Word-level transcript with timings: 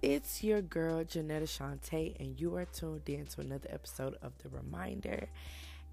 It's 0.00 0.44
your 0.44 0.62
girl 0.62 1.02
Johnetta 1.02 1.42
Shonte, 1.48 2.14
and 2.20 2.40
you 2.40 2.54
are 2.54 2.66
tuned 2.66 3.08
in 3.08 3.26
to 3.26 3.40
another 3.40 3.68
episode 3.72 4.14
of 4.22 4.32
The 4.38 4.48
Reminder. 4.48 5.28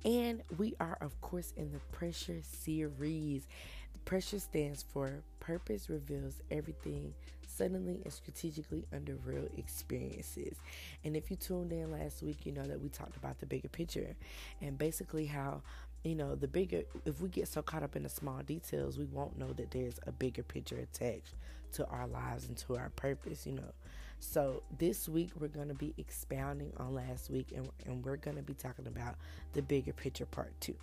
And 0.03 0.43
we 0.59 0.75
are, 0.79 0.95
of 1.01 1.19
course, 1.21 1.53
in 1.57 1.71
the 1.71 1.79
Pressure 1.91 2.37
series. 2.43 3.47
The 3.93 3.99
Pressure 4.05 4.37
stands 4.37 4.83
for 4.83 5.23
Purpose 5.39 5.89
Reveals 5.89 6.35
Everything 6.51 7.15
Suddenly 7.47 8.01
and 8.03 8.13
Strategically 8.13 8.85
Under 8.93 9.15
Real 9.25 9.47
Experiences. 9.57 10.57
And 11.03 11.17
if 11.17 11.31
you 11.31 11.35
tuned 11.35 11.71
in 11.71 11.91
last 11.91 12.21
week, 12.21 12.45
you 12.45 12.51
know 12.51 12.67
that 12.67 12.79
we 12.79 12.89
talked 12.89 13.17
about 13.17 13.39
the 13.39 13.47
bigger 13.47 13.69
picture 13.69 14.15
and 14.61 14.77
basically 14.77 15.25
how 15.25 15.63
you 16.03 16.13
know, 16.13 16.35
the 16.35 16.47
bigger, 16.47 16.83
if 17.05 17.19
we 17.19 17.29
get 17.29 17.47
so 17.47 17.63
caught 17.63 17.81
up 17.81 17.95
in 17.95 18.03
the 18.03 18.09
small 18.09 18.43
details, 18.43 18.99
we 18.99 19.05
won't 19.05 19.39
know 19.39 19.51
that 19.53 19.71
there's 19.71 19.99
a 20.05 20.11
bigger 20.11 20.43
picture 20.43 20.77
attached 20.77 21.33
to 21.75 21.87
our 21.87 22.07
lives 22.07 22.47
and 22.47 22.57
to 22.57 22.77
our 22.77 22.89
purpose, 22.89 23.45
you 23.45 23.53
know. 23.53 23.73
So 24.19 24.63
this 24.77 25.07
week 25.07 25.31
we're 25.39 25.47
going 25.47 25.67
to 25.67 25.75
be 25.75 25.93
expounding 25.97 26.71
on 26.77 26.93
last 26.93 27.29
week 27.29 27.51
and, 27.55 27.69
and 27.85 28.03
we're 28.03 28.17
going 28.17 28.37
to 28.37 28.43
be 28.43 28.53
talking 28.53 28.87
about 28.87 29.15
the 29.53 29.61
bigger 29.61 29.93
picture 29.93 30.25
part 30.25 30.53
two. 30.59 30.75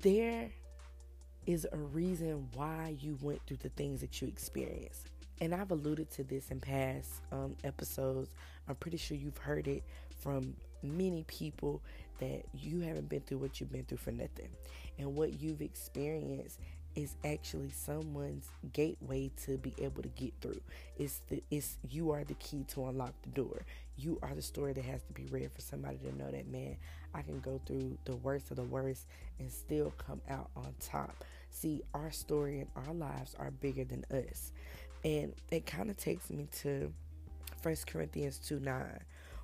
There 0.00 0.50
is 1.46 1.66
a 1.72 1.76
reason 1.76 2.48
why 2.54 2.96
you 3.00 3.18
went 3.20 3.40
through 3.46 3.58
the 3.58 3.68
things 3.70 4.00
that 4.00 4.20
you 4.20 4.28
experienced. 4.28 5.08
And 5.40 5.54
I've 5.54 5.72
alluded 5.72 6.10
to 6.12 6.24
this 6.24 6.50
in 6.50 6.60
past 6.60 7.10
um, 7.32 7.56
episodes. 7.64 8.30
I'm 8.68 8.76
pretty 8.76 8.96
sure 8.96 9.16
you've 9.16 9.38
heard 9.38 9.66
it 9.66 9.82
from 10.20 10.54
many 10.82 11.24
people 11.26 11.82
that 12.20 12.44
you 12.54 12.80
haven't 12.80 13.08
been 13.08 13.22
through 13.22 13.38
what 13.38 13.60
you've 13.60 13.72
been 13.72 13.84
through 13.84 13.98
for 13.98 14.12
nothing. 14.12 14.50
And 14.98 15.16
what 15.16 15.40
you've 15.40 15.62
experienced 15.62 16.60
is 16.94 17.16
actually 17.24 17.70
someone's 17.70 18.48
gateway 18.72 19.30
to 19.44 19.58
be 19.58 19.74
able 19.78 20.02
to 20.02 20.08
get 20.10 20.32
through. 20.40 20.60
It's 20.98 21.20
the 21.28 21.42
it's 21.50 21.78
you 21.88 22.10
are 22.10 22.24
the 22.24 22.34
key 22.34 22.64
to 22.68 22.86
unlock 22.86 23.14
the 23.22 23.30
door. 23.30 23.64
You 23.96 24.18
are 24.22 24.34
the 24.34 24.42
story 24.42 24.72
that 24.72 24.84
has 24.84 25.02
to 25.02 25.12
be 25.12 25.26
read 25.26 25.50
for 25.52 25.60
somebody 25.60 25.98
to 25.98 26.16
know 26.16 26.30
that 26.30 26.50
man, 26.50 26.76
I 27.14 27.22
can 27.22 27.40
go 27.40 27.60
through 27.66 27.98
the 28.04 28.16
worst 28.16 28.50
of 28.50 28.56
the 28.56 28.64
worst 28.64 29.06
and 29.38 29.50
still 29.50 29.92
come 29.98 30.20
out 30.28 30.50
on 30.56 30.74
top. 30.80 31.24
See, 31.50 31.82
our 31.94 32.10
story 32.10 32.60
and 32.60 32.68
our 32.74 32.94
lives 32.94 33.34
are 33.38 33.50
bigger 33.50 33.84
than 33.84 34.04
us. 34.10 34.52
And 35.04 35.34
it 35.50 35.66
kind 35.66 35.90
of 35.90 35.96
takes 35.96 36.30
me 36.30 36.48
to 36.60 36.92
First 37.60 37.86
Corinthians 37.86 38.38
2 38.38 38.60
9, 38.60 38.84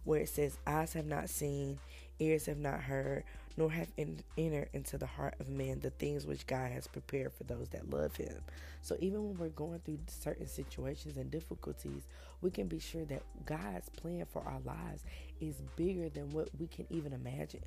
where 0.05 0.21
it 0.21 0.29
says, 0.29 0.59
Eyes 0.67 0.93
have 0.95 1.07
not 1.07 1.29
seen, 1.29 1.79
ears 2.19 2.47
have 2.47 2.59
not 2.59 2.81
heard, 2.81 3.25
nor 3.59 3.73
have 3.73 3.89
entered 3.99 4.69
into 4.73 4.97
the 4.97 5.07
heart 5.07 5.35
of 5.41 5.49
man 5.49 5.81
the 5.81 5.91
things 5.91 6.25
which 6.25 6.47
God 6.47 6.71
has 6.71 6.87
prepared 6.87 7.33
for 7.33 7.43
those 7.43 7.69
that 7.71 7.91
love 7.91 8.15
him. 8.15 8.37
So 8.83 8.97
even 9.01 9.25
when 9.25 9.37
we're 9.37 9.49
going 9.49 9.81
through 9.81 9.99
certain 10.07 10.47
situations 10.47 11.17
and 11.17 11.29
difficulties, 11.29 12.07
we 12.41 12.53
can 12.53 12.69
be 12.69 12.79
sure 12.79 13.05
that 13.07 13.25
God's 13.47 13.89
plan 13.89 14.27
for 14.31 14.45
our 14.45 14.61
lives 14.65 15.03
is 15.41 15.57
bigger 15.75 16.09
than 16.09 16.31
what 16.31 16.51
we 16.57 16.69
can 16.69 16.87
even 16.89 17.13
imagine. 17.13 17.65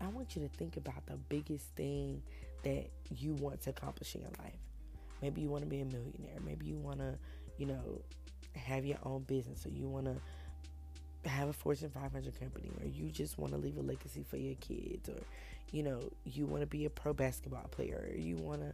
I 0.00 0.06
want 0.06 0.34
you 0.34 0.40
to 0.40 0.48
think 0.48 0.78
about 0.78 1.04
the 1.04 1.16
biggest 1.28 1.66
thing 1.76 2.22
that 2.62 2.88
you 3.14 3.34
want 3.34 3.60
to 3.64 3.70
accomplish 3.70 4.14
in 4.14 4.22
your 4.22 4.30
life. 4.38 4.56
Maybe 5.20 5.42
you 5.42 5.50
want 5.50 5.64
to 5.64 5.68
be 5.68 5.82
a 5.82 5.84
millionaire. 5.84 6.40
Maybe 6.42 6.64
you 6.64 6.76
want 6.76 7.00
to, 7.00 7.18
you 7.58 7.66
know, 7.66 8.00
have 8.56 8.86
your 8.86 8.98
own 9.02 9.24
business 9.24 9.66
or 9.66 9.68
you 9.68 9.88
want 9.88 10.06
to 10.06 10.16
have 11.26 11.48
a 11.48 11.52
Fortune 11.52 11.90
500 11.90 12.38
company, 12.38 12.70
or 12.80 12.88
you 12.88 13.10
just 13.10 13.38
want 13.38 13.52
to 13.52 13.58
leave 13.58 13.76
a 13.76 13.82
legacy 13.82 14.24
for 14.28 14.36
your 14.36 14.54
kids, 14.56 15.08
or 15.08 15.20
you 15.72 15.82
know, 15.82 16.00
you 16.24 16.46
want 16.46 16.62
to 16.62 16.66
be 16.66 16.84
a 16.84 16.90
pro 16.90 17.12
basketball 17.12 17.66
player, 17.70 18.08
or 18.10 18.16
you 18.16 18.36
want 18.36 18.60
to 18.60 18.72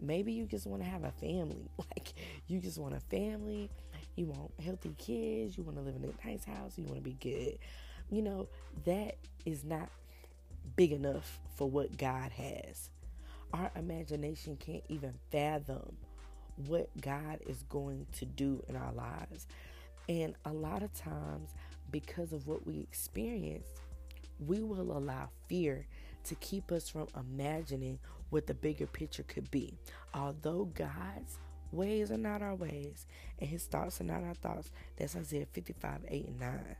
maybe 0.00 0.32
you 0.32 0.46
just 0.46 0.66
want 0.66 0.82
to 0.82 0.88
have 0.88 1.04
a 1.04 1.12
family. 1.12 1.68
Like, 1.96 2.12
you 2.46 2.60
just 2.60 2.78
want 2.78 2.94
a 2.94 3.00
family, 3.00 3.68
you 4.14 4.26
want 4.26 4.52
healthy 4.64 4.94
kids, 4.96 5.58
you 5.58 5.64
want 5.64 5.76
to 5.76 5.82
live 5.82 5.96
in 5.96 6.04
a 6.04 6.26
nice 6.26 6.44
house, 6.44 6.74
you 6.76 6.84
want 6.84 6.96
to 6.96 7.02
be 7.02 7.16
good. 7.20 7.58
You 8.10 8.22
know, 8.22 8.48
that 8.84 9.16
is 9.44 9.64
not 9.64 9.90
big 10.76 10.92
enough 10.92 11.40
for 11.56 11.68
what 11.68 11.98
God 11.98 12.30
has. 12.32 12.90
Our 13.52 13.72
imagination 13.74 14.56
can't 14.56 14.84
even 14.88 15.14
fathom 15.32 15.96
what 16.66 16.88
God 17.00 17.40
is 17.46 17.64
going 17.64 18.06
to 18.18 18.24
do 18.24 18.62
in 18.68 18.76
our 18.76 18.92
lives. 18.92 19.46
And 20.08 20.34
a 20.44 20.52
lot 20.52 20.82
of 20.82 20.92
times, 20.94 21.50
because 21.90 22.32
of 22.32 22.46
what 22.46 22.66
we 22.66 22.80
experience, 22.80 23.68
we 24.46 24.62
will 24.62 24.96
allow 24.96 25.30
fear 25.48 25.86
to 26.24 26.34
keep 26.36 26.72
us 26.72 26.88
from 26.88 27.08
imagining 27.18 27.98
what 28.30 28.46
the 28.46 28.54
bigger 28.54 28.86
picture 28.86 29.24
could 29.24 29.50
be. 29.50 29.78
Although 30.14 30.66
God's 30.74 31.38
ways 31.72 32.10
are 32.10 32.18
not 32.18 32.42
our 32.42 32.54
ways 32.54 33.06
and 33.38 33.48
his 33.48 33.64
thoughts 33.64 34.00
are 34.00 34.04
not 34.04 34.22
our 34.24 34.34
thoughts, 34.34 34.70
that's 34.96 35.16
Isaiah 35.16 35.46
55 35.52 36.00
8 36.08 36.26
and 36.26 36.40
9. 36.40 36.76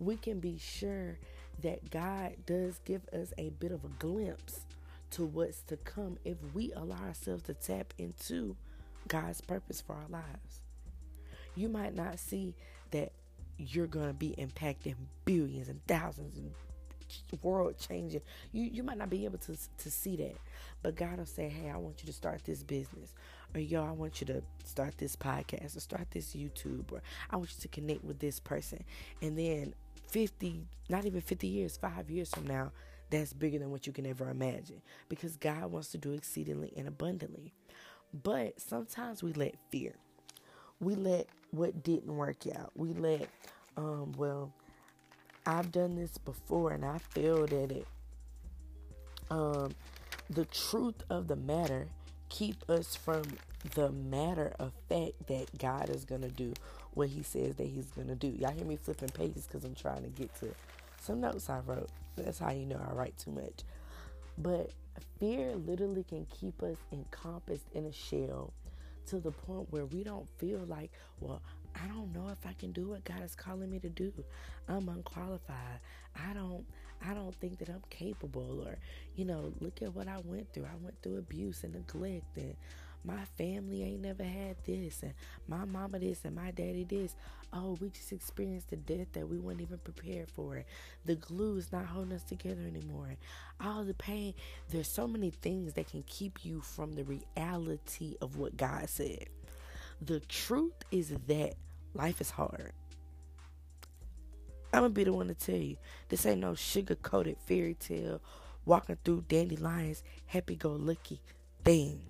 We 0.00 0.16
can 0.16 0.40
be 0.40 0.58
sure 0.58 1.18
that 1.62 1.90
God 1.90 2.34
does 2.46 2.80
give 2.84 3.02
us 3.12 3.32
a 3.38 3.50
bit 3.50 3.72
of 3.72 3.84
a 3.84 3.90
glimpse 3.98 4.60
to 5.12 5.24
what's 5.24 5.62
to 5.62 5.76
come 5.78 6.18
if 6.24 6.36
we 6.54 6.72
allow 6.74 6.98
ourselves 7.06 7.44
to 7.44 7.54
tap 7.54 7.94
into 7.98 8.56
God's 9.08 9.40
purpose 9.40 9.80
for 9.80 9.94
our 9.94 10.08
lives. 10.10 10.60
You 11.56 11.68
might 11.68 11.94
not 11.94 12.18
see 12.18 12.54
you're 13.58 13.86
to 14.08 14.12
be 14.12 14.34
impacting 14.38 14.94
billions 15.24 15.68
and 15.68 15.80
thousands 15.86 16.36
and 16.36 16.52
world 17.42 17.76
changing. 17.78 18.20
You 18.52 18.64
you 18.64 18.82
might 18.82 18.98
not 18.98 19.10
be 19.10 19.24
able 19.24 19.38
to 19.38 19.56
to 19.56 19.90
see 19.90 20.16
that, 20.16 20.36
but 20.82 20.96
God 20.96 21.18
will 21.18 21.26
say, 21.26 21.48
"Hey, 21.48 21.70
I 21.70 21.76
want 21.76 22.02
you 22.02 22.06
to 22.06 22.12
start 22.12 22.44
this 22.44 22.62
business," 22.62 23.14
or 23.54 23.60
"Yo, 23.60 23.84
I 23.84 23.92
want 23.92 24.20
you 24.20 24.26
to 24.28 24.42
start 24.64 24.98
this 24.98 25.16
podcast 25.16 25.76
or 25.76 25.80
start 25.80 26.10
this 26.10 26.34
YouTube," 26.34 26.92
or 26.92 27.02
"I 27.30 27.36
want 27.36 27.50
you 27.54 27.60
to 27.60 27.68
connect 27.68 28.04
with 28.04 28.18
this 28.18 28.40
person," 28.40 28.84
and 29.22 29.38
then 29.38 29.74
50, 30.08 30.66
not 30.88 31.04
even 31.04 31.20
50 31.20 31.48
years, 31.48 31.76
five 31.76 32.10
years 32.10 32.30
from 32.30 32.46
now, 32.46 32.72
that's 33.10 33.32
bigger 33.32 33.58
than 33.58 33.70
what 33.70 33.86
you 33.86 33.92
can 33.92 34.06
ever 34.06 34.28
imagine 34.28 34.80
because 35.08 35.36
God 35.36 35.70
wants 35.70 35.88
to 35.90 35.98
do 35.98 36.12
exceedingly 36.12 36.72
and 36.76 36.88
abundantly. 36.88 37.52
But 38.12 38.60
sometimes 38.60 39.22
we 39.22 39.32
let 39.32 39.56
fear, 39.70 39.96
we 40.80 40.94
let 40.94 41.28
what 41.50 41.82
didn't 41.82 42.14
work 42.14 42.46
out, 42.54 42.72
we 42.74 42.92
let, 42.92 43.28
um, 43.76 44.12
well, 44.16 44.52
I've 45.46 45.70
done 45.70 45.96
this 45.96 46.18
before 46.18 46.72
and 46.72 46.84
I 46.84 46.98
failed 46.98 47.52
at 47.52 47.70
it. 47.72 47.86
Um, 49.30 49.74
the 50.30 50.44
truth 50.46 51.02
of 51.08 51.28
the 51.28 51.36
matter 51.36 51.88
keep 52.28 52.68
us 52.68 52.96
from 52.96 53.22
the 53.74 53.90
matter 53.90 54.54
of 54.58 54.72
fact 54.88 55.26
that 55.28 55.46
God 55.58 55.88
is 55.90 56.04
gonna 56.04 56.28
do 56.28 56.52
what 56.94 57.08
He 57.08 57.22
says 57.22 57.56
that 57.56 57.66
He's 57.66 57.86
gonna 57.86 58.14
do. 58.14 58.28
Y'all 58.28 58.52
hear 58.52 58.64
me 58.64 58.76
flipping 58.76 59.08
pages 59.10 59.46
because 59.46 59.64
I'm 59.64 59.74
trying 59.74 60.02
to 60.02 60.08
get 60.08 60.34
to 60.40 60.48
some 61.00 61.20
notes 61.20 61.48
I 61.48 61.60
wrote. 61.60 61.88
That's 62.16 62.38
how 62.38 62.50
you 62.50 62.66
know 62.66 62.80
I 62.88 62.92
write 62.92 63.16
too 63.18 63.30
much. 63.30 63.62
But 64.38 64.70
fear 65.18 65.54
literally 65.54 66.04
can 66.04 66.26
keep 66.26 66.62
us 66.62 66.76
encompassed 66.92 67.66
in 67.74 67.86
a 67.86 67.92
shell 67.92 68.52
to 69.06 69.20
the 69.20 69.30
point 69.30 69.70
where 69.70 69.86
we 69.86 70.02
don't 70.02 70.28
feel 70.38 70.60
like, 70.66 70.90
well, 71.20 71.42
I 71.74 71.86
don't 71.88 72.12
know 72.12 72.28
if 72.30 72.46
I 72.46 72.52
can 72.54 72.72
do 72.72 72.88
what 72.88 73.04
God 73.04 73.22
is 73.22 73.34
calling 73.34 73.70
me 73.70 73.78
to 73.80 73.88
do. 73.88 74.12
I'm 74.68 74.88
unqualified. 74.88 75.80
I 76.14 76.32
don't 76.32 76.64
I 77.06 77.12
don't 77.12 77.34
think 77.34 77.58
that 77.58 77.68
I'm 77.68 77.82
capable 77.90 78.62
or 78.66 78.78
you 79.14 79.24
know, 79.24 79.52
look 79.60 79.82
at 79.82 79.94
what 79.94 80.08
I 80.08 80.18
went 80.24 80.52
through. 80.52 80.64
I 80.64 80.76
went 80.82 81.00
through 81.02 81.18
abuse 81.18 81.62
and 81.64 81.74
neglect 81.74 82.36
and 82.36 82.54
my 83.06 83.24
family 83.38 83.84
ain't 83.84 84.02
never 84.02 84.24
had 84.24 84.56
this 84.64 85.02
and 85.02 85.14
my 85.46 85.64
mama 85.64 85.98
this 85.98 86.24
and 86.24 86.34
my 86.34 86.50
daddy 86.50 86.84
this. 86.84 87.14
Oh, 87.52 87.78
we 87.80 87.90
just 87.90 88.12
experienced 88.12 88.70
the 88.70 88.76
death 88.76 89.06
that 89.12 89.28
we 89.28 89.38
weren't 89.38 89.60
even 89.60 89.78
prepared 89.78 90.28
for. 90.28 90.64
The 91.04 91.14
glue 91.14 91.56
is 91.56 91.70
not 91.70 91.86
holding 91.86 92.12
us 92.12 92.24
together 92.24 92.62
anymore. 92.62 93.16
All 93.60 93.84
the 93.84 93.94
pain. 93.94 94.34
There's 94.70 94.88
so 94.88 95.06
many 95.06 95.30
things 95.30 95.74
that 95.74 95.88
can 95.88 96.02
keep 96.06 96.44
you 96.44 96.60
from 96.60 96.92
the 96.92 97.04
reality 97.04 98.16
of 98.20 98.36
what 98.36 98.56
God 98.56 98.88
said. 98.88 99.26
The 100.02 100.20
truth 100.20 100.74
is 100.90 101.14
that 101.28 101.54
life 101.94 102.20
is 102.20 102.30
hard. 102.30 102.72
I'm 104.72 104.82
gonna 104.82 104.90
be 104.90 105.04
the 105.04 105.12
one 105.12 105.28
to 105.28 105.34
tell 105.34 105.54
you 105.54 105.76
this 106.08 106.26
ain't 106.26 106.40
no 106.40 106.54
sugar 106.54 106.96
coated 106.96 107.38
fairy 107.46 107.74
tale 107.74 108.20
walking 108.66 108.98
through 109.04 109.24
dandelions, 109.28 110.02
happy 110.26 110.56
go 110.56 110.72
lucky 110.72 111.20
thing. 111.64 112.00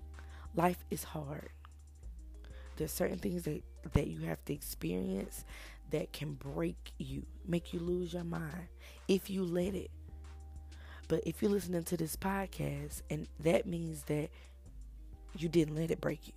Life 0.57 0.83
is 0.89 1.03
hard. 1.03 1.49
There's 2.75 2.91
certain 2.91 3.19
things 3.19 3.43
that, 3.43 3.63
that 3.93 4.07
you 4.07 4.21
have 4.21 4.43
to 4.45 4.53
experience 4.53 5.45
that 5.91 6.11
can 6.11 6.33
break 6.33 6.91
you, 6.97 7.23
make 7.47 7.73
you 7.73 7.79
lose 7.79 8.13
your 8.13 8.23
mind 8.23 8.67
if 9.07 9.29
you 9.29 9.45
let 9.45 9.75
it. 9.75 9.91
But 11.07 11.21
if 11.25 11.41
you're 11.41 11.51
listening 11.51 11.83
to 11.83 11.95
this 11.95 12.15
podcast, 12.15 13.03
and 13.09 13.27
that 13.39 13.67
means 13.67 14.03
that 14.03 14.29
you 15.37 15.47
didn't 15.47 15.75
let 15.75 15.91
it 15.91 16.01
break 16.01 16.27
you 16.27 16.33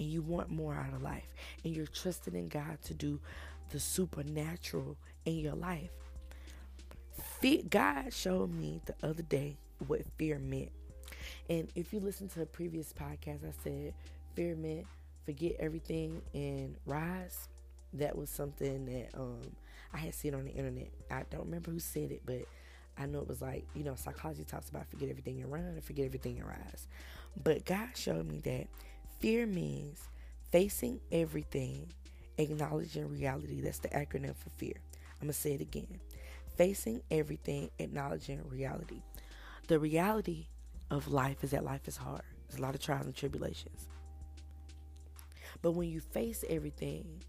and 0.00 0.08
you 0.08 0.20
want 0.20 0.50
more 0.50 0.74
out 0.74 0.92
of 0.92 1.00
life 1.00 1.32
and 1.64 1.74
you're 1.74 1.86
trusting 1.86 2.34
in 2.34 2.48
God 2.48 2.82
to 2.84 2.94
do 2.94 3.20
the 3.70 3.78
supernatural 3.78 4.96
in 5.24 5.38
your 5.38 5.54
life. 5.54 5.90
God 7.68 8.12
showed 8.12 8.52
me 8.52 8.80
the 8.84 8.94
other 9.02 9.22
day 9.22 9.56
what 9.86 10.02
fear 10.18 10.38
meant. 10.38 10.72
And 11.50 11.68
if 11.74 11.92
you 11.92 12.00
listen 12.00 12.28
to 12.30 12.42
a 12.42 12.46
previous 12.46 12.94
podcast, 12.94 13.44
I 13.46 13.52
said 13.64 13.94
fear 14.34 14.56
meant 14.56 14.86
forget 15.26 15.56
everything 15.60 16.22
and 16.34 16.76
rise. 16.86 17.48
that 17.94 18.16
was 18.16 18.30
something 18.30 18.86
that 18.86 19.10
um, 19.18 19.42
I 19.92 19.98
had 19.98 20.14
seen 20.14 20.34
on 20.34 20.44
the 20.46 20.52
internet. 20.52 20.90
I 21.10 21.24
don't 21.30 21.46
remember 21.46 21.72
who 21.72 21.80
said 21.80 22.12
it, 22.12 22.22
but 22.24 22.42
I 22.98 23.06
know 23.06 23.20
it 23.20 23.28
was 23.28 23.42
like, 23.42 23.66
you 23.74 23.84
know, 23.84 23.96
psychology 23.96 24.44
talks 24.44 24.70
about 24.70 24.88
forget 24.88 25.08
everything 25.10 25.38
you 25.38 25.46
run 25.46 25.64
and 25.64 25.84
forget 25.84 26.06
everything 26.06 26.36
you 26.36 26.44
rise. 26.44 26.88
But 27.42 27.64
God 27.66 27.88
showed 27.96 28.26
me 28.28 28.38
that 28.40 28.68
fear 29.18 29.46
means 29.46 30.00
facing 30.52 31.00
everything, 31.12 31.92
acknowledging 32.38 33.08
reality. 33.10 33.60
That's 33.60 33.80
the 33.80 33.88
acronym 33.88 34.36
for 34.36 34.50
fear. 34.50 34.74
I'm 35.20 35.26
going 35.26 35.32
to 35.32 35.38
say 35.38 35.54
it 35.54 35.60
again. 35.60 36.00
Facing 36.56 37.02
everything, 37.10 37.70
acknowledging 37.78 38.42
reality. 38.48 39.02
The 39.68 39.78
reality 39.80 40.46
of 40.90 41.08
life 41.08 41.44
is 41.44 41.50
that 41.50 41.64
life 41.64 41.86
is 41.86 41.96
hard. 41.96 42.22
There's 42.48 42.58
a 42.58 42.62
lot 42.62 42.74
of 42.74 42.80
trials 42.80 43.06
and 43.06 43.14
tribulations. 43.14 43.86
But 45.62 45.72
when 45.72 45.88
you 45.88 46.00
face 46.00 46.44
everything, 46.48 47.22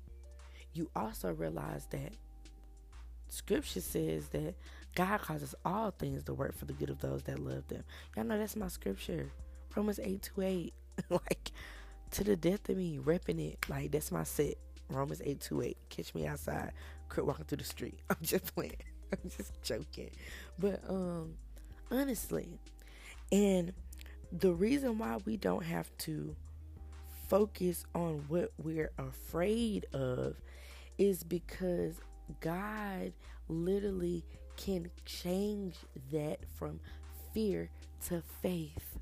you 0.73 0.89
also 0.95 1.33
realize 1.33 1.85
that 1.91 2.13
scripture 3.29 3.81
says 3.81 4.27
that 4.29 4.55
God 4.95 5.21
causes 5.21 5.55
all 5.63 5.91
things 5.91 6.23
to 6.23 6.33
work 6.33 6.55
for 6.55 6.65
the 6.65 6.73
good 6.73 6.89
of 6.89 6.99
those 6.99 7.23
that 7.23 7.39
love 7.39 7.67
them. 7.67 7.83
Y'all 8.15 8.25
know 8.25 8.37
that's 8.37 8.55
my 8.55 8.67
scripture. 8.67 9.31
Romans 9.75 9.99
8 10.01 10.21
to 10.21 10.41
8. 10.41 10.73
like 11.09 11.51
to 12.11 12.23
the 12.23 12.35
death 12.35 12.67
of 12.69 12.77
me, 12.77 12.99
repping 13.01 13.39
it. 13.39 13.65
Like 13.69 13.91
that's 13.91 14.11
my 14.11 14.23
set. 14.23 14.55
Romans 14.89 15.21
8 15.23 15.39
to 15.41 15.61
8. 15.61 15.77
Catch 15.89 16.13
me 16.13 16.27
outside, 16.27 16.71
quit 17.09 17.25
walking 17.25 17.45
through 17.45 17.59
the 17.59 17.63
street. 17.63 17.99
I'm 18.09 18.17
just 18.21 18.53
playing. 18.53 18.75
I'm 19.11 19.29
just 19.29 19.61
joking. 19.63 20.11
But 20.59 20.81
um 20.89 21.35
honestly, 21.89 22.59
and 23.31 23.73
the 24.31 24.53
reason 24.53 24.97
why 24.97 25.17
we 25.25 25.37
don't 25.37 25.63
have 25.63 25.89
to 25.99 26.35
focus 27.27 27.85
on 27.95 28.25
what 28.27 28.51
we're 28.57 28.91
afraid 28.97 29.85
of 29.93 30.35
is 30.97 31.23
because 31.23 31.95
God 32.39 33.13
literally 33.47 34.23
can 34.57 34.89
change 35.05 35.75
that 36.11 36.39
from 36.57 36.79
fear 37.33 37.69
to 38.07 38.21
faith. 38.41 38.97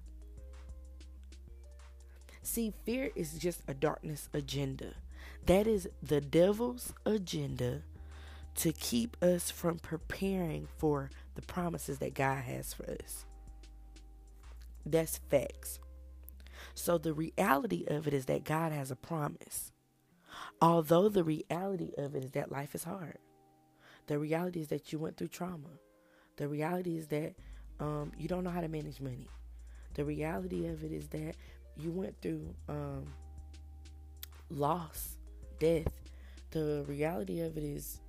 See, 2.42 2.74
fear 2.86 3.12
is 3.16 3.34
just 3.34 3.62
a 3.68 3.74
darkness 3.74 4.30
agenda. 4.34 4.94
That 5.46 5.68
is 5.68 5.90
the 6.02 6.22
devil's 6.22 6.94
agenda 7.06 7.82
to 8.56 8.72
keep 8.74 9.18
us 9.24 9.52
from 9.52 9.80
preparing 9.80 10.68
for 10.78 11.12
the 11.36 11.42
promises 11.42 12.00
that 12.00 12.14
God 12.14 12.44
has 12.44 12.74
for 12.74 12.84
us. 12.92 13.26
That's 14.90 15.20
facts. 15.30 15.80
So 16.74 16.98
the 16.98 17.14
reality 17.14 17.86
of 17.88 18.08
it 18.08 18.14
is 18.14 18.26
that 18.26 18.44
God 18.44 18.72
has 18.72 18.90
a 18.90 18.96
promise. 18.96 19.72
Although 20.62 21.10
the 21.10 21.24
reality 21.24 21.92
of 21.98 22.16
it 22.16 22.24
is 22.24 22.32
that 22.32 22.52
life 22.52 22.74
is 22.74 22.84
hard. 22.84 23.18
The 24.08 24.18
reality 24.18 24.62
is 24.62 24.70
that 24.70 24.92
you 24.92 25.00
went 25.00 25.18
through 25.18 25.28
trauma. 25.28 25.70
The 26.38 26.48
reality 26.48 26.98
is 26.98 27.08
that 27.08 27.36
um, 27.80 28.12
you 28.18 28.28
don't 28.28 28.44
know 28.44 28.50
how 28.50 28.62
to 28.62 28.68
manage 28.68 29.00
money. 29.00 29.28
The 29.94 30.06
reality 30.06 30.68
of 30.68 30.84
it 30.84 30.92
is 30.92 31.08
that 31.10 31.36
you 31.78 31.92
went 31.92 32.20
through 32.22 32.56
um, 32.68 33.14
loss, 34.50 35.18
death. 35.60 35.94
The 36.52 36.84
reality 36.88 37.42
of 37.42 37.58
it 37.58 37.64
is 37.64 38.00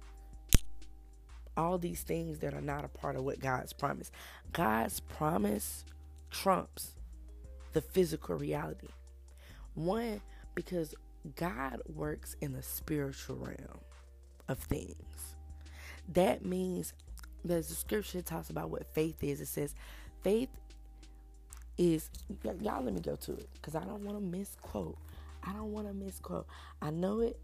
all 1.56 1.77
these 1.77 2.03
things 2.03 2.38
that 2.38 2.55
are 2.55 2.62
not 2.62 2.85
a 2.85 2.88
part 2.88 3.17
of 3.17 3.25
what 3.25 3.41
God's 3.41 3.73
promise. 3.73 4.11
God's 4.53 5.00
promise 5.00 5.85
trumps 6.31 6.93
the 7.73 7.81
physical 7.81 8.37
reality. 8.37 8.88
One, 9.75 10.21
because 10.55 10.94
God 11.37 11.81
works 11.87 12.37
in 12.41 12.53
the 12.53 12.62
spiritual 12.62 13.37
realm 13.37 13.81
of 14.49 14.59
things. 14.59 15.37
That 16.12 16.44
means 16.44 16.93
the 17.44 17.62
scripture 17.62 18.23
talks 18.23 18.50
about 18.50 18.71
what 18.71 18.93
faith 18.94 19.23
is. 19.23 19.41
It 19.41 19.47
says 19.47 19.75
faith 20.23 20.49
is 21.79 22.11
y'all 22.43 22.82
let 22.82 22.93
me 22.93 23.00
go 23.00 23.17
to 23.17 23.32
it 23.32 23.49
because 23.55 23.75
I 23.75 23.85
don't 23.85 24.05
want 24.05 24.19
to 24.19 24.25
misquote. 24.25 24.99
I 25.43 25.53
don't 25.53 25.73
want 25.73 25.87
to 25.87 25.94
misquote. 25.94 26.47
I 26.82 26.91
know 26.91 27.21
it, 27.21 27.38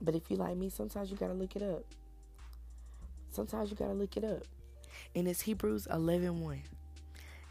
but 0.00 0.14
if 0.14 0.30
you 0.30 0.36
like 0.36 0.56
me, 0.56 0.70
sometimes 0.70 1.10
you 1.10 1.16
gotta 1.16 1.34
look 1.34 1.54
it 1.54 1.62
up. 1.62 1.84
Sometimes 3.30 3.70
you 3.70 3.76
gotta 3.76 3.92
look 3.92 4.16
it 4.16 4.24
up. 4.24 4.42
And 5.14 5.28
it's 5.28 5.42
Hebrews 5.42 5.86
11 5.90 6.40
1 6.40 6.62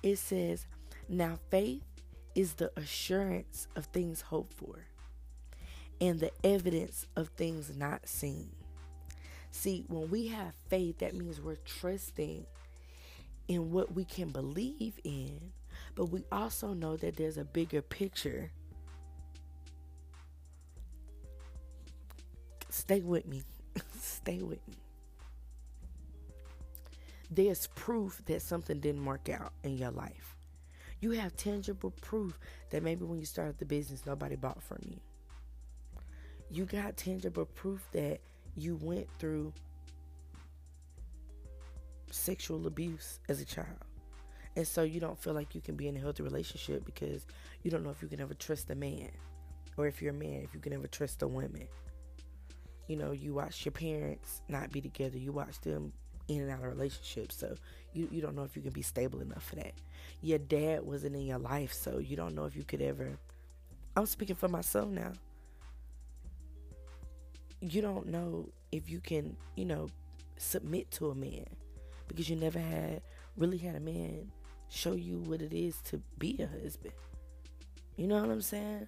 it 0.07 0.19
says, 0.19 0.65
Now 1.09 1.39
faith 1.49 1.83
is 2.35 2.53
the 2.53 2.71
assurance 2.77 3.67
of 3.75 3.85
things 3.85 4.21
hoped 4.21 4.53
for 4.53 4.85
and 5.99 6.19
the 6.19 6.31
evidence 6.43 7.07
of 7.15 7.29
things 7.29 7.75
not 7.75 8.07
seen. 8.07 8.49
See, 9.51 9.85
when 9.87 10.09
we 10.09 10.27
have 10.27 10.53
faith, 10.69 10.99
that 10.99 11.15
means 11.15 11.41
we're 11.41 11.55
trusting 11.55 12.45
in 13.47 13.71
what 13.71 13.93
we 13.93 14.05
can 14.05 14.29
believe 14.29 14.99
in, 15.03 15.51
but 15.95 16.05
we 16.05 16.23
also 16.31 16.73
know 16.73 16.95
that 16.97 17.17
there's 17.17 17.37
a 17.37 17.43
bigger 17.43 17.81
picture. 17.81 18.51
Stay 22.69 23.01
with 23.01 23.25
me. 23.25 23.41
Stay 23.99 24.43
with 24.43 24.65
me 24.67 24.75
there's 27.29 27.67
proof 27.67 28.21
that 28.25 28.41
something 28.41 28.79
didn't 28.79 29.05
work 29.05 29.29
out 29.29 29.53
in 29.63 29.77
your 29.77 29.91
life. 29.91 30.35
You 30.99 31.11
have 31.11 31.35
tangible 31.35 31.91
proof 32.01 32.39
that 32.71 32.81
maybe 32.83 33.05
when 33.05 33.19
you 33.19 33.25
started 33.25 33.59
the 33.59 33.65
business, 33.65 34.05
nobody 34.05 34.35
bought 34.35 34.63
from 34.63 34.79
you. 34.81 34.99
You 36.49 36.65
got 36.65 36.97
tangible 36.97 37.45
proof 37.45 37.85
that 37.91 38.19
you 38.55 38.77
went 38.81 39.07
through 39.19 39.53
sexual 42.09 42.65
abuse 42.65 43.19
as 43.29 43.41
a 43.41 43.45
child. 43.45 43.67
And 44.55 44.67
so 44.67 44.81
you 44.81 44.99
don't 44.99 45.19
feel 45.19 45.33
like 45.33 45.53
you 45.53 45.61
can 45.61 45.75
be 45.75 45.87
in 45.87 45.95
a 45.95 45.99
healthy 45.99 46.23
relationship 46.23 46.83
because 46.83 47.27
you 47.61 47.69
don't 47.69 47.83
know 47.83 47.91
if 47.91 48.01
you 48.01 48.07
can 48.07 48.19
ever 48.19 48.33
trust 48.33 48.71
a 48.71 48.75
man. 48.75 49.11
Or 49.75 49.85
if 49.85 50.01
you're 50.01 50.13
a 50.13 50.17
man, 50.17 50.41
if 50.41 50.55
you 50.55 50.59
can 50.59 50.73
ever 50.73 50.87
trust 50.87 51.21
a 51.21 51.27
woman. 51.27 51.67
You 52.87 52.95
know, 52.95 53.11
you 53.11 53.35
watch 53.35 53.65
your 53.65 53.73
parents 53.73 54.41
not 54.47 54.71
be 54.71 54.81
together. 54.81 55.19
You 55.19 55.31
watch 55.31 55.59
them 55.61 55.93
in 56.27 56.41
and 56.41 56.51
out 56.51 56.59
of 56.59 56.65
relationships. 56.65 57.37
So 57.37 57.55
you, 57.93 58.07
you 58.11 58.21
don't 58.21 58.35
know 58.35 58.43
if 58.43 58.55
you 58.55 58.61
can 58.61 58.71
be 58.71 58.81
stable 58.81 59.21
enough 59.21 59.43
for 59.43 59.55
that. 59.55 59.73
Your 60.21 60.39
dad 60.39 60.83
wasn't 60.83 61.15
in 61.15 61.25
your 61.25 61.39
life, 61.39 61.73
so 61.73 61.99
you 61.99 62.15
don't 62.15 62.35
know 62.35 62.45
if 62.45 62.55
you 62.55 62.63
could 62.63 62.81
ever. 62.81 63.17
I'm 63.95 64.05
speaking 64.05 64.35
for 64.35 64.47
myself 64.47 64.89
now. 64.89 65.13
You 67.61 67.81
don't 67.81 68.07
know 68.07 68.49
if 68.71 68.89
you 68.89 68.99
can, 68.99 69.35
you 69.55 69.65
know, 69.65 69.89
submit 70.37 70.91
to 70.91 71.09
a 71.09 71.15
man 71.15 71.45
because 72.07 72.29
you 72.29 72.35
never 72.35 72.59
had 72.59 73.01
really 73.35 73.57
had 73.57 73.75
a 73.75 73.79
man 73.79 74.31
show 74.69 74.93
you 74.93 75.19
what 75.19 75.41
it 75.41 75.53
is 75.53 75.77
to 75.85 76.01
be 76.19 76.37
a 76.39 76.47
husband. 76.61 76.93
You 77.95 78.07
know 78.07 78.21
what 78.21 78.29
I'm 78.29 78.41
saying? 78.41 78.87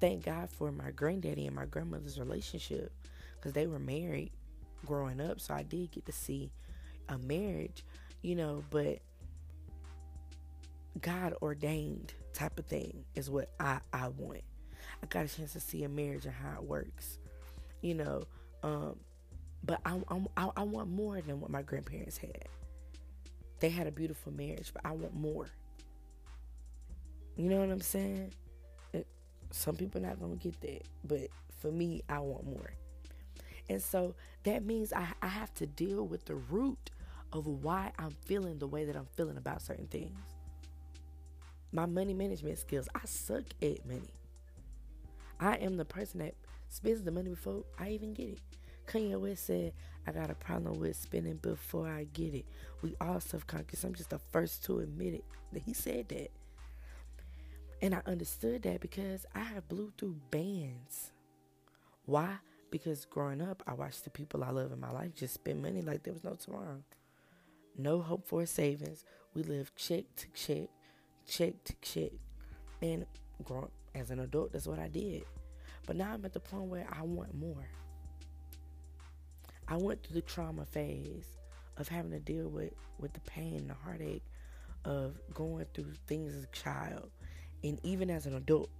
Thank 0.00 0.24
God 0.24 0.50
for 0.50 0.70
my 0.72 0.90
granddaddy 0.90 1.46
and 1.46 1.56
my 1.56 1.66
grandmother's 1.66 2.18
relationship 2.18 2.92
because 3.36 3.52
they 3.52 3.66
were 3.66 3.78
married 3.78 4.32
growing 4.86 5.20
up, 5.20 5.40
so 5.40 5.54
I 5.54 5.62
did 5.62 5.90
get 5.90 6.06
to 6.06 6.12
see 6.12 6.52
a 7.08 7.18
marriage, 7.18 7.84
you 8.22 8.34
know, 8.36 8.62
but 8.70 8.98
God 11.00 11.34
ordained 11.42 12.14
type 12.32 12.58
of 12.58 12.66
thing 12.66 13.04
is 13.14 13.30
what 13.30 13.50
I, 13.58 13.80
I 13.92 14.08
want. 14.08 14.42
I 15.02 15.06
got 15.06 15.24
a 15.24 15.28
chance 15.28 15.52
to 15.54 15.60
see 15.60 15.84
a 15.84 15.88
marriage 15.88 16.24
and 16.24 16.34
how 16.34 16.60
it 16.60 16.64
works, 16.64 17.18
you 17.80 17.94
know. 17.94 18.22
Um, 18.62 18.96
but 19.64 19.80
I, 19.84 20.00
I, 20.36 20.50
I 20.56 20.62
want 20.62 20.88
more 20.90 21.20
than 21.20 21.40
what 21.40 21.50
my 21.50 21.62
grandparents 21.62 22.18
had. 22.18 22.48
They 23.60 23.68
had 23.68 23.86
a 23.86 23.92
beautiful 23.92 24.32
marriage, 24.32 24.72
but 24.72 24.84
I 24.84 24.92
want 24.92 25.14
more. 25.14 25.48
You 27.36 27.48
know 27.48 27.58
what 27.60 27.70
I'm 27.70 27.80
saying? 27.80 28.32
Some 29.50 29.76
people 29.76 30.00
not 30.00 30.20
gonna 30.20 30.36
get 30.36 30.60
that, 30.60 30.82
but 31.04 31.28
for 31.60 31.70
me, 31.70 32.02
I 32.08 32.20
want 32.20 32.44
more. 32.46 32.70
And 33.70 33.80
so 33.80 34.16
that 34.42 34.64
means 34.64 34.92
I, 34.92 35.06
I 35.22 35.28
have 35.28 35.54
to 35.54 35.66
deal 35.66 36.04
with 36.04 36.24
the 36.24 36.34
root 36.34 36.90
of 37.32 37.46
why 37.46 37.92
I'm 38.00 38.16
feeling 38.26 38.58
the 38.58 38.66
way 38.66 38.84
that 38.84 38.96
I'm 38.96 39.06
feeling 39.16 39.36
about 39.36 39.62
certain 39.62 39.86
things. 39.86 40.18
My 41.70 41.86
money 41.86 42.12
management 42.12 42.58
skills, 42.58 42.88
I 42.96 43.02
suck 43.04 43.44
at 43.62 43.86
money. 43.86 44.12
I 45.38 45.54
am 45.54 45.76
the 45.76 45.84
person 45.84 46.18
that 46.18 46.34
spends 46.68 47.02
the 47.02 47.12
money 47.12 47.30
before 47.30 47.62
I 47.78 47.90
even 47.90 48.12
get 48.12 48.30
it. 48.30 48.40
Kanye 48.88 49.18
West 49.20 49.46
said, 49.46 49.72
I 50.04 50.10
got 50.10 50.30
a 50.30 50.34
problem 50.34 50.80
with 50.80 50.96
spending 50.96 51.36
before 51.36 51.86
I 51.86 52.08
get 52.12 52.34
it. 52.34 52.46
We 52.82 52.96
all 53.00 53.20
self 53.20 53.46
conscious. 53.46 53.84
I'm 53.84 53.94
just 53.94 54.10
the 54.10 54.18
first 54.18 54.64
to 54.64 54.80
admit 54.80 55.14
it. 55.14 55.24
That 55.52 55.62
he 55.62 55.74
said 55.74 56.08
that. 56.08 56.32
And 57.80 57.94
I 57.94 58.02
understood 58.04 58.62
that 58.64 58.80
because 58.80 59.26
I 59.32 59.40
have 59.40 59.68
blew 59.68 59.92
through 59.96 60.16
bands. 60.32 61.12
Why? 62.04 62.38
Because 62.70 63.04
growing 63.04 63.42
up, 63.42 63.62
I 63.66 63.74
watched 63.74 64.04
the 64.04 64.10
people 64.10 64.44
I 64.44 64.50
love 64.50 64.72
in 64.72 64.80
my 64.80 64.90
life 64.90 65.14
just 65.14 65.34
spend 65.34 65.62
money 65.62 65.82
like 65.82 66.02
there 66.02 66.12
was 66.12 66.24
no 66.24 66.34
tomorrow. 66.34 66.82
No 67.76 68.00
hope 68.00 68.26
for 68.26 68.46
savings. 68.46 69.04
We 69.34 69.42
lived 69.42 69.76
check 69.76 70.04
to 70.16 70.26
check, 70.34 70.68
check 71.26 71.64
to 71.64 71.74
check. 71.80 72.10
And 72.82 73.06
growing 73.44 73.70
as 73.94 74.10
an 74.10 74.20
adult, 74.20 74.52
that's 74.52 74.66
what 74.66 74.78
I 74.78 74.88
did. 74.88 75.24
But 75.86 75.96
now 75.96 76.12
I'm 76.12 76.24
at 76.24 76.32
the 76.32 76.40
point 76.40 76.64
where 76.64 76.86
I 76.92 77.02
want 77.02 77.34
more. 77.34 77.68
I 79.66 79.76
went 79.76 80.02
through 80.02 80.14
the 80.14 80.22
trauma 80.22 80.64
phase 80.64 81.38
of 81.76 81.88
having 81.88 82.10
to 82.10 82.20
deal 82.20 82.48
with, 82.48 82.72
with 82.98 83.12
the 83.12 83.20
pain, 83.20 83.66
the 83.68 83.74
heartache 83.74 84.24
of 84.84 85.18
going 85.32 85.66
through 85.74 85.92
things 86.06 86.34
as 86.34 86.44
a 86.44 86.48
child. 86.48 87.10
And 87.62 87.78
even 87.82 88.10
as 88.10 88.26
an 88.26 88.34
adult, 88.34 88.70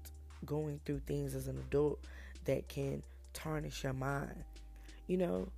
going 0.44 0.80
through 0.84 1.00
things 1.06 1.34
as 1.34 1.48
an 1.48 1.58
adult 1.58 2.04
that 2.44 2.68
can 2.68 3.02
tarnish 3.32 3.84
your 3.84 3.92
mind. 3.92 4.44
You 5.06 5.16
know, 5.18 5.48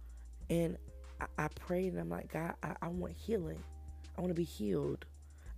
and 0.51 0.79
I, 1.21 1.45
I 1.45 1.49
prayed 1.49 1.93
and 1.93 2.01
I'm 2.01 2.09
like, 2.11 2.33
God, 2.33 2.55
I, 2.63 2.75
I 2.83 2.89
want 2.89 3.15
healing. 3.15 3.63
I 4.17 4.21
want 4.21 4.31
to 4.31 4.35
be 4.35 4.45
healed. 4.45 5.05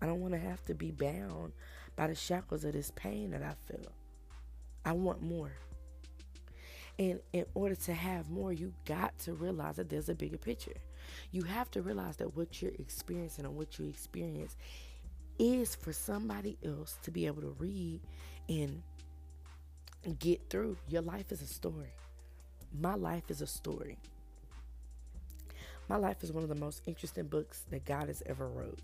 I 0.00 0.06
don't 0.06 0.20
want 0.20 0.34
to 0.34 0.40
have 0.40 0.64
to 0.66 0.74
be 0.74 0.90
bound 0.90 1.52
by 1.96 2.08
the 2.08 2.14
shackles 2.14 2.64
of 2.64 2.72
this 2.72 2.92
pain 2.94 3.30
that 3.30 3.42
I 3.42 3.54
feel. 3.66 3.92
I 4.84 4.92
want 4.92 5.22
more. 5.22 5.52
And 6.98 7.20
in 7.32 7.46
order 7.54 7.74
to 7.74 7.92
have 7.92 8.30
more, 8.30 8.52
you 8.52 8.72
got 8.84 9.18
to 9.20 9.32
realize 9.32 9.76
that 9.76 9.88
there's 9.88 10.08
a 10.08 10.14
bigger 10.14 10.36
picture. 10.38 10.74
You 11.32 11.42
have 11.42 11.70
to 11.72 11.82
realize 11.82 12.16
that 12.18 12.36
what 12.36 12.62
you're 12.62 12.72
experiencing 12.78 13.44
and 13.44 13.56
what 13.56 13.78
you 13.78 13.86
experience 13.86 14.56
is 15.38 15.74
for 15.74 15.92
somebody 15.92 16.56
else 16.64 16.98
to 17.02 17.10
be 17.10 17.26
able 17.26 17.42
to 17.42 17.56
read 17.58 18.00
and 18.48 18.82
get 20.18 20.48
through. 20.50 20.76
Your 20.88 21.02
life 21.02 21.32
is 21.32 21.42
a 21.42 21.46
story. 21.46 21.92
My 22.80 22.94
life 22.94 23.30
is 23.30 23.40
a 23.40 23.46
story. 23.46 23.98
My 25.88 25.96
life 25.96 26.24
is 26.24 26.32
one 26.32 26.42
of 26.42 26.48
the 26.48 26.56
most 26.56 26.82
interesting 26.86 27.26
books 27.26 27.64
that 27.70 27.84
God 27.84 28.08
has 28.08 28.22
ever 28.26 28.48
wrote. 28.48 28.80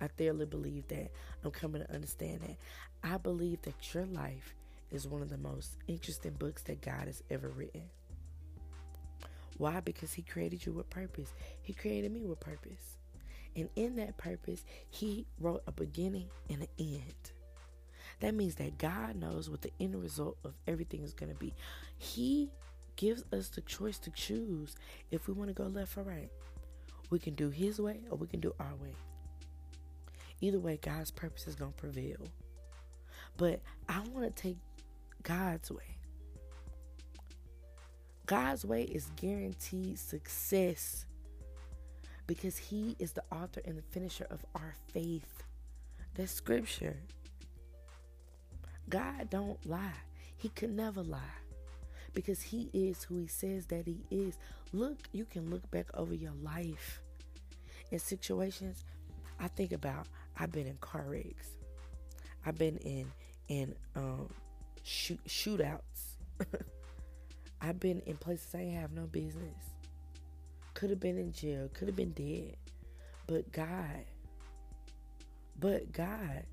I 0.00 0.08
thoroughly 0.08 0.46
believe 0.46 0.88
that. 0.88 1.12
I'm 1.44 1.52
coming 1.52 1.82
to 1.82 1.94
understand 1.94 2.40
that. 2.40 2.56
I 3.04 3.18
believe 3.18 3.62
that 3.62 3.94
your 3.94 4.06
life 4.06 4.54
is 4.90 5.06
one 5.06 5.22
of 5.22 5.30
the 5.30 5.38
most 5.38 5.76
interesting 5.86 6.32
books 6.32 6.62
that 6.62 6.82
God 6.82 7.06
has 7.06 7.22
ever 7.30 7.48
written. 7.48 7.82
Why? 9.56 9.80
Because 9.80 10.12
He 10.12 10.22
created 10.22 10.66
you 10.66 10.72
with 10.72 10.90
purpose. 10.90 11.32
He 11.62 11.72
created 11.72 12.12
me 12.12 12.24
with 12.24 12.40
purpose. 12.40 12.96
And 13.54 13.68
in 13.76 13.96
that 13.96 14.16
purpose, 14.16 14.64
He 14.90 15.26
wrote 15.38 15.62
a 15.66 15.72
beginning 15.72 16.28
and 16.50 16.62
an 16.62 16.68
end. 16.78 17.32
That 18.20 18.34
means 18.34 18.56
that 18.56 18.78
God 18.78 19.16
knows 19.16 19.48
what 19.48 19.62
the 19.62 19.72
end 19.78 19.94
result 19.94 20.38
of 20.44 20.54
everything 20.66 21.02
is 21.02 21.14
going 21.14 21.32
to 21.32 21.38
be. 21.38 21.54
He 21.98 22.50
gives 22.96 23.24
us 23.32 23.48
the 23.48 23.60
choice 23.62 23.98
to 24.00 24.10
choose 24.10 24.76
if 25.10 25.28
we 25.28 25.34
want 25.34 25.48
to 25.48 25.54
go 25.54 25.68
left 25.68 25.96
or 25.96 26.02
right. 26.02 26.30
We 27.10 27.18
can 27.18 27.34
do 27.34 27.50
His 27.50 27.80
way 27.80 28.00
or 28.10 28.16
we 28.16 28.26
can 28.26 28.40
do 28.40 28.54
our 28.58 28.74
way. 28.82 28.94
Either 30.40 30.58
way, 30.58 30.78
God's 30.82 31.10
purpose 31.10 31.46
is 31.46 31.54
going 31.54 31.72
to 31.72 31.78
prevail. 31.78 32.18
But 33.36 33.60
I 33.88 34.00
want 34.12 34.34
to 34.34 34.42
take 34.42 34.56
God's 35.22 35.70
way. 35.70 35.96
God's 38.26 38.64
way 38.64 38.82
is 38.82 39.10
guaranteed 39.16 39.98
success 39.98 41.06
because 42.26 42.58
He 42.58 42.96
is 42.98 43.12
the 43.12 43.22
author 43.30 43.60
and 43.64 43.78
the 43.78 43.82
finisher 43.82 44.26
of 44.30 44.44
our 44.54 44.74
faith. 44.92 45.44
That's 46.14 46.32
scripture. 46.32 46.96
God 48.88 49.30
don't 49.30 49.64
lie. 49.64 49.92
He 50.36 50.48
could 50.48 50.70
never 50.70 51.02
lie 51.02 51.45
because 52.16 52.40
he 52.40 52.70
is 52.72 53.04
who 53.04 53.18
he 53.18 53.26
says 53.26 53.66
that 53.66 53.86
he 53.86 53.98
is. 54.10 54.38
Look, 54.72 54.96
you 55.12 55.26
can 55.26 55.50
look 55.50 55.70
back 55.70 55.86
over 55.92 56.14
your 56.14 56.32
life 56.42 57.02
in 57.90 57.98
situations. 57.98 58.84
I 59.38 59.48
think 59.48 59.72
about 59.72 60.08
I've 60.38 60.50
been 60.50 60.66
in 60.66 60.78
car 60.78 61.04
wrecks. 61.06 61.50
I've 62.44 62.56
been 62.56 62.78
in 62.78 63.12
in 63.48 63.74
um, 63.94 64.30
shoot 64.82 65.20
shootouts. 65.28 66.16
I've 67.60 67.78
been 67.78 68.00
in 68.06 68.16
places 68.16 68.54
I 68.54 68.62
have 68.80 68.92
no 68.92 69.02
business. 69.02 69.74
Could 70.72 70.88
have 70.88 71.00
been 71.00 71.18
in 71.18 71.32
jail. 71.32 71.68
Could 71.74 71.88
have 71.88 71.96
been 71.96 72.12
dead. 72.12 72.56
But 73.26 73.52
God. 73.52 74.04
But 75.60 75.92
God. 75.92 76.44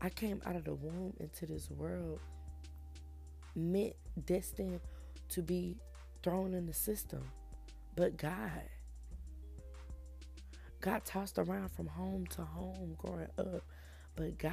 I 0.00 0.10
came 0.10 0.40
out 0.46 0.54
of 0.54 0.64
the 0.64 0.74
womb 0.74 1.14
into 1.18 1.46
this 1.46 1.70
world 1.72 2.20
meant 3.56 3.94
destined 4.24 4.80
to 5.30 5.42
be 5.42 5.76
thrown 6.22 6.54
in 6.54 6.66
the 6.66 6.72
system. 6.72 7.22
But 7.96 8.16
God, 8.16 8.62
got 10.80 11.04
tossed 11.04 11.38
around 11.38 11.70
from 11.70 11.86
home 11.86 12.26
to 12.28 12.42
home 12.42 12.94
growing 12.98 13.28
up. 13.38 13.62
But 14.14 14.38
God, 14.38 14.52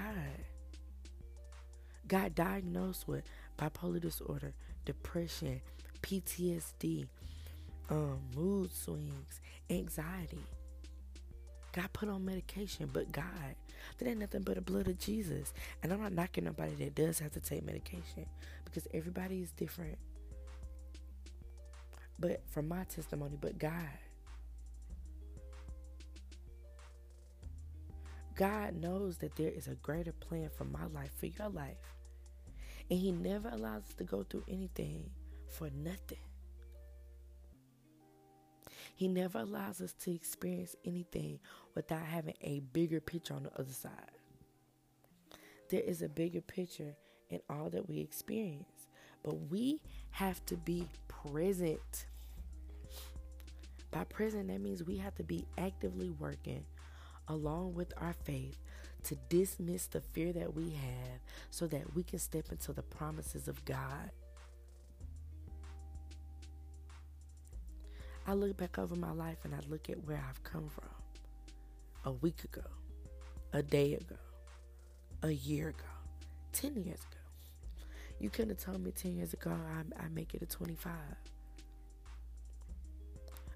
got 2.07 2.35
diagnosed 2.35 3.07
with 3.07 3.23
bipolar 3.57 4.01
disorder, 4.01 4.53
depression, 4.85 5.61
PTSD, 6.01 7.07
um, 7.89 8.19
mood 8.35 8.71
swings, 8.73 9.41
anxiety. 9.69 10.45
Got 11.73 11.91
put 11.91 12.07
on 12.07 12.23
medication, 12.23 12.89
but 12.93 13.11
God, 13.11 13.55
that 13.97 14.07
ain't 14.07 14.19
nothing 14.19 14.43
but 14.43 14.55
the 14.55 14.61
blood 14.61 14.87
of 14.87 14.99
Jesus. 14.99 15.53
And 15.81 15.91
I'm 15.91 16.01
not 16.01 16.13
knocking 16.13 16.43
nobody 16.45 16.75
that 16.75 16.93
does 16.95 17.17
have 17.19 17.31
to 17.31 17.39
take 17.39 17.65
medication 17.65 18.27
because 18.63 18.87
everybody 18.93 19.41
is 19.41 19.51
different. 19.51 19.97
But 22.19 22.43
from 22.51 22.67
my 22.67 22.83
testimony, 22.83 23.37
but 23.41 23.57
God, 23.57 23.89
God 28.35 28.75
knows 28.75 29.17
that 29.17 29.35
there 29.35 29.49
is 29.49 29.67
a 29.67 29.75
greater 29.75 30.11
plan 30.11 30.51
for 30.55 30.65
my 30.65 30.85
life, 30.93 31.11
for 31.19 31.25
your 31.25 31.49
life. 31.49 31.95
And 32.91 32.99
He 32.99 33.11
never 33.11 33.49
allows 33.49 33.83
us 33.83 33.93
to 33.97 34.03
go 34.03 34.23
through 34.23 34.43
anything 34.47 35.09
for 35.49 35.69
nothing. 35.71 36.19
He 38.95 39.07
never 39.07 39.39
allows 39.39 39.81
us 39.81 39.93
to 40.03 40.13
experience 40.13 40.75
anything 40.85 41.39
without 41.75 42.03
having 42.03 42.35
a 42.41 42.59
bigger 42.59 42.99
picture 42.99 43.33
on 43.33 43.43
the 43.43 43.53
other 43.59 43.73
side. 43.73 43.91
There 45.69 45.81
is 45.81 46.01
a 46.01 46.09
bigger 46.09 46.41
picture 46.41 46.95
in 47.29 47.39
all 47.49 47.69
that 47.71 47.89
we 47.89 47.99
experience, 47.99 48.87
but 49.23 49.33
we 49.49 49.81
have 50.11 50.45
to 50.45 50.57
be 50.57 50.87
present. 51.07 52.05
By 53.89 54.03
present, 54.05 54.47
that 54.49 54.61
means 54.61 54.83
we 54.83 54.97
have 54.97 55.15
to 55.15 55.23
be 55.23 55.45
actively 55.57 56.11
working 56.11 56.65
along 57.27 57.73
with 57.73 57.93
our 57.97 58.13
faith 58.13 58.59
to 59.03 59.15
dismiss 59.29 59.87
the 59.87 60.01
fear 60.01 60.33
that 60.33 60.53
we 60.53 60.71
have 60.71 61.19
so 61.49 61.67
that 61.67 61.95
we 61.95 62.03
can 62.03 62.19
step 62.19 62.51
into 62.51 62.73
the 62.73 62.83
promises 62.83 63.47
of 63.47 63.63
God. 63.65 64.11
I 68.25 68.33
look 68.33 68.55
back 68.55 68.79
over 68.79 68.95
my 68.95 69.11
life 69.11 69.37
and 69.43 69.53
I 69.53 69.59
look 69.69 69.89
at 69.89 70.05
where 70.05 70.23
I've 70.29 70.43
come 70.43 70.69
from 70.69 70.89
a 72.05 72.11
week 72.11 72.43
ago, 72.45 72.65
a 73.51 73.61
day 73.61 73.95
ago, 73.95 74.15
a 75.23 75.31
year 75.31 75.69
ago, 75.69 75.83
10 76.53 76.75
years 76.75 76.99
ago. 76.99 77.85
You 78.19 78.29
couldn't 78.29 78.49
have 78.49 78.59
told 78.63 78.83
me 78.83 78.91
10 78.91 79.17
years 79.17 79.33
ago 79.33 79.51
I, 79.51 80.03
I 80.03 80.07
make 80.07 80.33
it 80.33 80.39
to 80.39 80.45
25. 80.45 80.93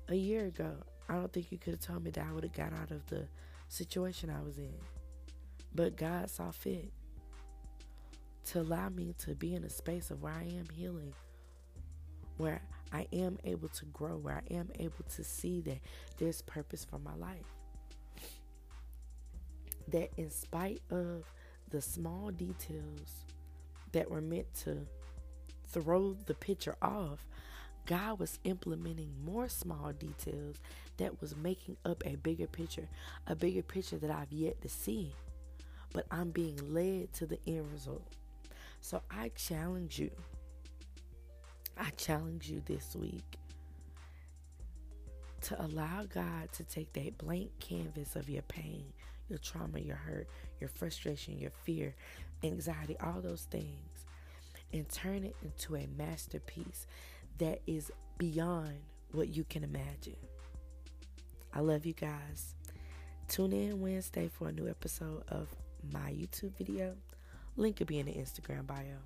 A 0.09 0.15
year 0.15 0.47
ago, 0.47 0.71
I 1.07 1.13
don't 1.13 1.31
think 1.31 1.51
you 1.51 1.57
could 1.57 1.74
have 1.74 1.81
told 1.81 2.03
me 2.03 2.12
that 2.12 2.25
I 2.29 2.33
would 2.33 2.43
have 2.43 2.53
got 2.53 2.74
out 2.74 2.91
of 2.91 3.05
the 3.07 3.25
situation 3.69 4.29
I 4.29 4.41
was 4.43 4.57
in. 4.57 4.74
But 5.74 5.95
God 5.95 6.29
saw 6.29 6.51
fit 6.51 6.91
to 8.45 8.62
allow 8.62 8.89
me 8.89 9.13
to 9.19 9.36
be 9.36 9.55
in 9.55 9.63
a 9.63 9.69
space 9.69 10.12
of 10.12 10.21
where 10.21 10.33
I 10.33 10.43
am 10.43 10.67
healing, 10.74 11.13
where 12.38 12.62
I 12.91 13.08
am 13.13 13.38
able 13.44 13.70
to 13.70 13.86
grow, 13.86 14.17
where 14.17 14.41
I 14.50 14.53
am 14.53 14.70
able 14.79 15.03
to 15.15 15.24
see 15.24 15.62
that 15.62 15.79
there's 16.17 16.41
purpose 16.41 16.86
for 16.86 17.00
my 17.00 17.15
life. 17.15 17.46
That 19.89 20.12
in 20.17 20.29
spite 20.29 20.82
of 20.89 21.24
the 21.70 21.82
small 21.82 22.32
details 22.32 23.25
that 23.91 24.10
were 24.10 24.22
meant 24.22 24.53
to 24.63 24.86
throw 25.67 26.15
the 26.25 26.34
picture 26.34 26.75
off, 26.82 27.25
God 27.86 28.20
was 28.20 28.39
implementing 28.44 29.13
more 29.24 29.48
small 29.48 29.94
details 29.94 30.58
that 30.98 31.22
was 31.22 31.36
making 31.38 31.77
up 31.86 32.03
a 32.06 32.15
bigger 32.17 32.48
picture, 32.48 32.89
a 33.27 33.36
bigger 33.36 33.62
picture 33.62 33.98
that 33.98 34.12
I've 34.12 34.32
yet 34.32 34.62
to 34.62 34.70
see. 34.70 35.13
But 35.94 36.06
I'm 36.12 36.32
being 36.32 36.74
led 36.74 37.13
to 37.13 37.25
the 37.25 37.39
end 37.48 37.72
result. 37.72 38.06
So 38.82 39.01
I 39.10 39.29
challenge 39.29 40.00
you 40.00 40.12
I 41.79 41.91
challenge 41.91 42.50
you 42.50 42.62
this 42.65 42.96
week 42.96 43.38
to 45.41 45.62
allow 45.63 46.03
God 46.12 46.51
to 46.53 46.63
take 46.63 46.91
that 46.93 47.17
blank 47.17 47.51
canvas 47.60 48.15
of 48.15 48.29
your 48.29 48.41
pain, 48.43 48.86
your 49.29 49.39
trauma, 49.39 49.79
your 49.79 49.96
hurt, 49.96 50.27
your 50.60 50.69
frustration, 50.69 51.38
your 51.38 51.51
fear, 51.63 51.93
anxiety, 52.43 52.98
all 53.00 53.22
those 53.22 53.43
things, 53.43 54.05
and 54.74 54.89
turn 54.89 55.24
it 55.24 55.36
into 55.43 55.75
a 55.75 55.88
masterpiece 55.98 56.88
that 57.38 57.62
is 57.67 57.91
beyond 58.17 58.79
what 59.12 59.29
you 59.29 59.43
can 59.43 59.63
imagine. 59.63 60.17
I 61.53 61.60
love 61.60 61.86
you 61.86 61.93
guys. 61.93 62.55
Tune 63.27 63.53
in 63.53 63.81
Wednesday 63.81 64.29
for 64.29 64.50
a 64.50 64.51
new 64.51 64.67
episode 64.67 65.24
of 65.29 65.48
my 65.91 66.12
YouTube 66.12 66.55
video. 66.57 66.96
Link 67.55 67.79
will 67.79 67.86
be 67.86 68.00
in 68.00 68.07
the 68.07 68.13
Instagram 68.13 68.65
bio. 68.65 68.98